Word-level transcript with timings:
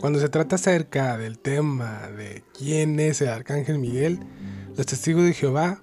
Cuando 0.00 0.20
se 0.20 0.28
trata 0.28 0.56
acerca 0.56 1.16
del 1.16 1.38
tema 1.38 2.08
de 2.16 2.44
quién 2.56 3.00
es 3.00 3.22
el 3.22 3.28
arcángel 3.28 3.78
Miguel, 3.78 4.20
los 4.76 4.86
testigos 4.86 5.24
de 5.24 5.32
Jehová 5.32 5.80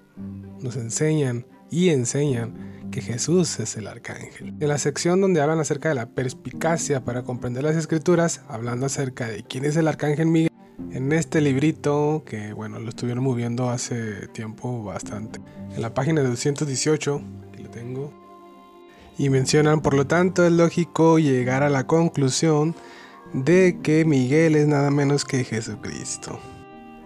nos 0.62 0.76
enseñan 0.76 1.48
y 1.72 1.90
enseñan 1.90 2.90
que 2.92 3.02
Jesús 3.02 3.60
es 3.60 3.76
el 3.76 3.88
arcángel. 3.88 4.54
En 4.60 4.68
la 4.68 4.78
sección 4.78 5.20
donde 5.20 5.42
hablan 5.42 5.60
acerca 5.60 5.90
de 5.90 5.96
la 5.96 6.06
perspicacia 6.06 7.04
para 7.04 7.24
comprender 7.24 7.64
las 7.64 7.76
escrituras, 7.76 8.42
hablando 8.48 8.86
acerca 8.86 9.28
de 9.28 9.44
quién 9.44 9.66
es 9.66 9.76
el 9.78 9.88
arcángel 9.88 10.28
Miguel, 10.28 10.52
en 10.92 11.12
este 11.12 11.42
librito, 11.42 12.24
que 12.24 12.54
bueno, 12.54 12.80
lo 12.80 12.90
estuvieron 12.90 13.24
moviendo 13.24 13.72
hace 13.72 14.28
tiempo 14.28 14.84
bastante, 14.84 15.40
en 15.76 15.82
la 15.82 15.96
página 15.96 16.22
218, 16.22 17.22
aquí 17.52 17.64
lo 17.64 17.70
tengo, 17.72 18.14
y 19.18 19.30
mencionan, 19.30 19.82
por 19.82 19.96
lo 19.96 20.06
tanto, 20.06 20.46
es 20.46 20.52
lógico 20.52 21.18
llegar 21.18 21.64
a 21.64 21.70
la 21.70 21.88
conclusión 21.88 22.76
de 23.34 23.80
que 23.82 24.06
Miguel 24.06 24.56
es 24.56 24.68
nada 24.68 24.92
menos 24.92 25.26
que 25.26 25.44
Jesucristo. 25.44 26.40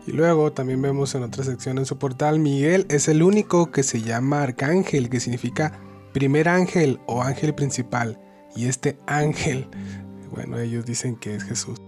Y 0.05 0.11
luego 0.11 0.51
también 0.53 0.81
vemos 0.81 1.15
en 1.15 1.23
otra 1.23 1.43
sección 1.43 1.77
en 1.77 1.85
su 1.85 1.97
portal, 1.97 2.39
Miguel 2.39 2.85
es 2.89 3.07
el 3.07 3.23
único 3.23 3.71
que 3.71 3.83
se 3.83 4.01
llama 4.01 4.43
arcángel, 4.43 5.09
que 5.09 5.19
significa 5.19 5.79
primer 6.13 6.49
ángel 6.49 6.99
o 7.05 7.21
ángel 7.21 7.53
principal. 7.53 8.19
Y 8.55 8.65
este 8.65 8.97
ángel, 9.05 9.67
bueno, 10.31 10.57
ellos 10.59 10.85
dicen 10.85 11.15
que 11.15 11.35
es 11.35 11.43
Jesús. 11.43 11.81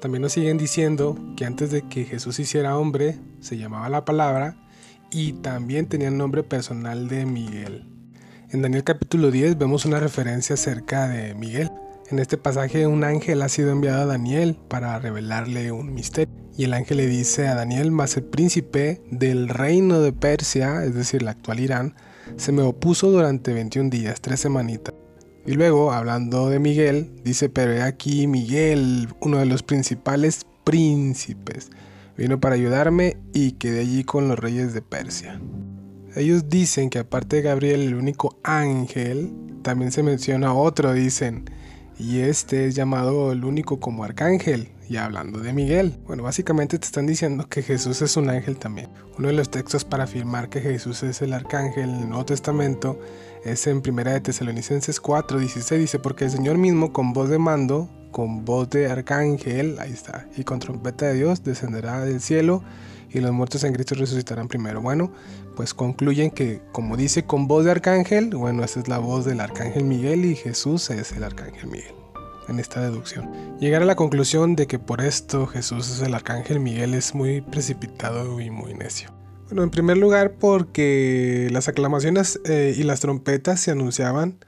También 0.00 0.22
nos 0.22 0.32
siguen 0.32 0.58
diciendo 0.58 1.16
que 1.36 1.44
antes 1.44 1.70
de 1.70 1.82
que 1.82 2.04
Jesús 2.04 2.38
hiciera 2.38 2.76
hombre, 2.76 3.18
se 3.40 3.56
llamaba 3.56 3.88
la 3.88 4.04
palabra 4.04 4.56
y 5.12 5.34
también 5.34 5.86
tenía 5.86 6.08
el 6.08 6.16
nombre 6.16 6.42
personal 6.42 7.08
de 7.08 7.24
Miguel. 7.26 7.86
En 8.50 8.62
Daniel 8.62 8.84
capítulo 8.84 9.30
10 9.30 9.56
vemos 9.56 9.84
una 9.84 10.00
referencia 10.00 10.54
acerca 10.54 11.08
de 11.08 11.34
Miguel. 11.34 11.70
En 12.10 12.18
este 12.18 12.36
pasaje 12.36 12.86
un 12.86 13.04
ángel 13.04 13.42
ha 13.42 13.48
sido 13.48 13.72
enviado 13.72 14.02
a 14.02 14.06
Daniel 14.06 14.58
para 14.68 14.98
revelarle 14.98 15.72
un 15.72 15.94
misterio. 15.94 16.34
Y 16.56 16.64
el 16.64 16.74
ángel 16.74 16.98
le 16.98 17.06
dice 17.06 17.48
a 17.48 17.54
Daniel, 17.54 17.90
mas 17.90 18.16
el 18.16 18.24
príncipe 18.24 19.00
del 19.10 19.48
reino 19.48 20.00
de 20.00 20.12
Persia, 20.12 20.84
es 20.84 20.94
decir, 20.94 21.22
el 21.22 21.28
actual 21.28 21.60
Irán, 21.60 21.94
se 22.36 22.52
me 22.52 22.62
opuso 22.62 23.10
durante 23.10 23.54
21 23.54 23.88
días, 23.88 24.20
tres 24.20 24.40
semanitas. 24.40 24.94
Y 25.46 25.54
luego, 25.54 25.92
hablando 25.92 26.50
de 26.50 26.58
Miguel, 26.58 27.10
dice, 27.24 27.48
pero 27.48 27.72
he 27.72 27.82
aquí 27.82 28.26
Miguel, 28.26 29.08
uno 29.20 29.38
de 29.38 29.46
los 29.46 29.62
principales 29.62 30.46
príncipes, 30.64 31.70
vino 32.16 32.38
para 32.38 32.54
ayudarme 32.54 33.16
y 33.32 33.52
quedé 33.52 33.80
allí 33.80 34.04
con 34.04 34.28
los 34.28 34.38
reyes 34.38 34.74
de 34.74 34.82
Persia. 34.82 35.40
Ellos 36.14 36.48
dicen 36.48 36.90
que 36.90 36.98
aparte 36.98 37.36
de 37.36 37.42
Gabriel, 37.42 37.80
el 37.80 37.94
único 37.94 38.38
ángel, 38.42 39.32
también 39.62 39.90
se 39.90 40.02
menciona 40.02 40.52
otro, 40.54 40.92
dicen, 40.92 41.46
y 41.98 42.20
este 42.20 42.66
es 42.66 42.74
llamado 42.74 43.32
el 43.32 43.44
único 43.44 43.80
como 43.80 44.04
arcángel, 44.04 44.68
y 44.88 44.96
hablando 44.96 45.38
de 45.38 45.52
Miguel. 45.52 45.94
Bueno, 46.06 46.22
básicamente 46.22 46.78
te 46.78 46.84
están 46.84 47.06
diciendo 47.06 47.48
que 47.48 47.62
Jesús 47.62 48.02
es 48.02 48.16
un 48.16 48.28
ángel 48.28 48.58
también. 48.58 48.90
Uno 49.18 49.28
de 49.28 49.34
los 49.34 49.50
textos 49.50 49.84
para 49.84 50.04
afirmar 50.04 50.50
que 50.50 50.60
Jesús 50.60 51.02
es 51.02 51.22
el 51.22 51.32
arcángel 51.32 51.88
en 51.88 51.96
el 51.96 52.08
Nuevo 52.08 52.26
Testamento 52.26 52.98
es 53.44 53.66
en 53.66 53.80
Primera 53.80 54.12
de 54.12 54.20
Tesalonicenses 54.20 55.00
4, 55.00 55.38
16, 55.38 55.80
dice, 55.80 55.98
porque 55.98 56.24
el 56.26 56.30
Señor 56.30 56.58
mismo 56.58 56.92
con 56.92 57.12
voz 57.12 57.28
de 57.28 57.38
mando, 57.38 57.88
con 58.12 58.44
voz 58.44 58.70
de 58.70 58.88
arcángel, 58.88 59.78
ahí 59.80 59.92
está, 59.92 60.28
y 60.36 60.44
con 60.44 60.60
trompeta 60.60 61.06
de 61.06 61.14
Dios 61.14 61.42
descenderá 61.42 62.04
del 62.04 62.20
cielo 62.20 62.62
y 63.10 63.20
los 63.20 63.32
muertos 63.32 63.64
en 63.64 63.74
Cristo 63.74 63.94
resucitarán 63.94 64.48
primero. 64.48 64.80
Bueno, 64.80 65.12
pues 65.56 65.74
concluyen 65.74 66.30
que 66.30 66.62
como 66.72 66.96
dice 66.96 67.24
con 67.24 67.48
voz 67.48 67.64
de 67.64 67.72
arcángel, 67.72 68.30
bueno, 68.36 68.62
esa 68.64 68.80
es 68.80 68.88
la 68.88 68.98
voz 68.98 69.24
del 69.24 69.40
arcángel 69.40 69.84
Miguel 69.84 70.24
y 70.24 70.36
Jesús 70.36 70.90
es 70.90 71.12
el 71.12 71.24
arcángel 71.24 71.66
Miguel 71.66 71.94
en 72.48 72.58
esta 72.58 72.80
deducción. 72.80 73.58
Llegar 73.58 73.82
a 73.82 73.84
la 73.84 73.96
conclusión 73.96 74.56
de 74.56 74.66
que 74.66 74.78
por 74.78 75.00
esto 75.00 75.46
Jesús 75.46 75.90
es 75.90 76.02
el 76.02 76.14
arcángel 76.14 76.60
Miguel 76.60 76.94
es 76.94 77.14
muy 77.14 77.40
precipitado 77.40 78.40
y 78.40 78.50
muy 78.50 78.74
necio. 78.74 79.10
Bueno, 79.46 79.62
en 79.64 79.70
primer 79.70 79.98
lugar 79.98 80.32
porque 80.38 81.48
las 81.52 81.68
aclamaciones 81.68 82.40
eh, 82.46 82.74
y 82.76 82.82
las 82.84 83.00
trompetas 83.00 83.60
se 83.60 83.70
anunciaban 83.70 84.38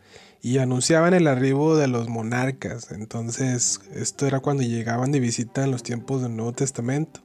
y 0.45 0.59
anunciaban 0.59 1.15
el 1.15 1.27
arribo 1.27 1.75
de 1.75 1.89
los 1.89 2.11
monarcas. 2.11 2.93
Entonces, 2.93 3.81
esto 3.95 4.27
era 4.27 4.41
cuando 4.41 4.63
llegaban 4.63 5.11
de 5.11 5.19
visita 5.19 5.65
en 5.65 5.71
los 5.71 5.83
tiempos 5.83 6.21
del 6.21 6.37
Nuevo 6.37 6.53
Testamento. 6.53 7.23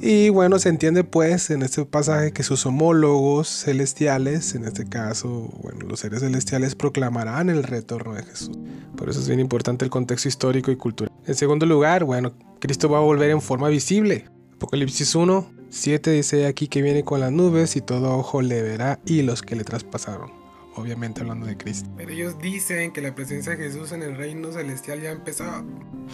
Y 0.00 0.30
bueno, 0.30 0.58
se 0.58 0.68
entiende 0.68 1.04
pues 1.04 1.50
en 1.50 1.62
este 1.62 1.84
pasaje 1.84 2.32
que 2.32 2.42
sus 2.42 2.66
homólogos 2.66 3.48
celestiales, 3.48 4.56
en 4.56 4.64
este 4.64 4.84
caso, 4.84 5.48
bueno, 5.62 5.86
los 5.86 6.00
seres 6.00 6.20
celestiales 6.20 6.74
proclamarán 6.74 7.50
el 7.50 7.62
retorno 7.62 8.14
de 8.14 8.24
Jesús. 8.24 8.58
Por 8.96 9.08
eso 9.08 9.20
es 9.20 9.28
bien 9.28 9.38
importante 9.38 9.84
el 9.84 9.90
contexto 9.92 10.28
histórico 10.28 10.72
y 10.72 10.76
cultural. 10.76 11.14
En 11.26 11.36
segundo 11.36 11.66
lugar, 11.66 12.02
bueno, 12.02 12.32
Cristo 12.58 12.88
va 12.88 12.98
a 12.98 13.02
volver 13.02 13.30
en 13.30 13.42
forma 13.42 13.68
visible. 13.68 14.24
Apocalipsis 14.54 15.14
1, 15.14 15.52
7 15.70 16.10
dice 16.10 16.46
aquí 16.46 16.66
que 16.66 16.82
viene 16.82 17.04
con 17.04 17.20
las 17.20 17.30
nubes 17.30 17.76
y 17.76 17.80
todo 17.80 18.16
ojo 18.18 18.42
le 18.42 18.60
verá 18.60 18.98
y 19.06 19.22
los 19.22 19.40
que 19.42 19.54
le 19.54 19.62
traspasaron. 19.62 20.39
Obviamente 20.74 21.20
hablando 21.20 21.46
de 21.46 21.56
Cristo. 21.56 21.90
Pero 21.96 22.10
ellos 22.10 22.38
dicen 22.38 22.92
que 22.92 23.00
la 23.00 23.14
presencia 23.14 23.52
de 23.52 23.58
Jesús 23.58 23.92
en 23.92 24.02
el 24.02 24.16
reino 24.16 24.52
celestial 24.52 25.00
ya 25.00 25.10
empezó, 25.10 25.44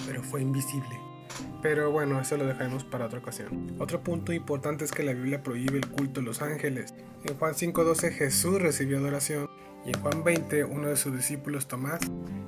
pero 0.07 0.23
fue 0.23 0.43
invisible. 0.43 0.99
Pero 1.63 1.91
bueno, 1.91 2.21
eso 2.21 2.37
lo 2.37 2.47
dejaremos 2.47 2.85
para 2.85 3.07
otra 3.07 3.19
ocasión. 3.19 3.75
Otro 3.79 4.03
punto 4.03 4.33
importante 4.33 4.85
es 4.85 4.93
que 4.93 5.03
la 5.03 5.13
Biblia 5.13 5.43
prohíbe 5.43 5.79
el 5.79 5.89
culto 5.89 6.21
a 6.21 6.23
los 6.23 6.41
ángeles. 6.41 6.95
En 7.25 7.37
Juan 7.37 7.55
5.12 7.55 8.13
Jesús 8.13 8.61
recibió 8.61 8.99
adoración 8.99 9.49
y 9.85 9.91
en 9.91 10.01
Juan 10.01 10.25
20 10.25 10.65
uno 10.65 10.89
de 10.89 10.97
sus 10.97 11.15
discípulos 11.15 11.67
Tomás, 11.69 12.01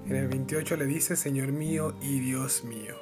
en 0.07 0.17
el 0.17 0.29
28 0.29 0.77
le 0.77 0.87
dice 0.87 1.17
Señor 1.17 1.53
mío 1.53 1.95
y 2.01 2.21
Dios 2.21 2.65
mío. 2.65 2.97